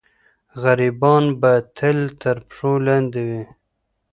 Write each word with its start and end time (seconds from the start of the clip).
غریبان 0.61 1.23
به 1.41 1.51
تل 1.77 1.99
تر 2.21 2.37
پښو 2.47 2.71
لاندې 2.87 3.21
وي. 3.27 3.43